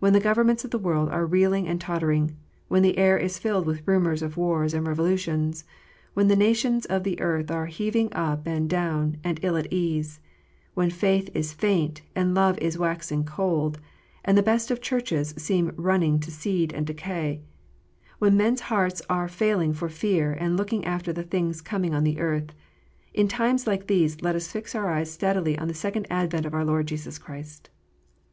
[0.00, 3.64] When the governments of the world are reeling and tottering, when the air is filled
[3.64, 5.62] with rumours of wars and revolutions,
[6.14, 10.18] when the nations of the earth are heaving up and down and ill at ease,
[10.74, 13.78] when faith is faint and love is waxing cold,
[14.24, 17.40] and the best of Churches seem running to seed and decay,
[18.18, 22.02] when men s hearts are failing for fear and looking after the things coming on
[22.02, 22.52] the earth,
[23.14, 26.52] in times like these let us fix our eyes steadily on the second advent of
[26.52, 27.70] our Lord Jesus Christ.